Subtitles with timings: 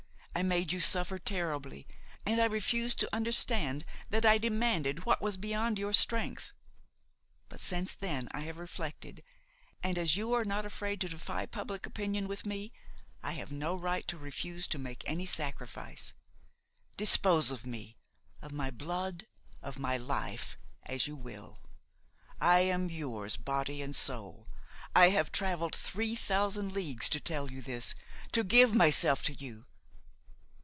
[0.33, 1.85] I made you suffer terribly,
[2.25, 6.53] and I refused to understand that I demanded what was beyond your strength.
[7.49, 9.23] But since then I have reflected,
[9.83, 12.71] and as you are not afraid to defy public opinion with me,
[13.21, 16.13] I have no right to refuse to make any sacrifice.
[16.97, 17.97] Dispose of me,
[18.41, 19.27] of my blood,
[19.61, 21.57] of my life, as you will;
[22.39, 24.47] I am yours body and soul.
[24.95, 27.93] I have travelled three thousand leagues to tell you this,
[28.31, 29.65] to give myself to you.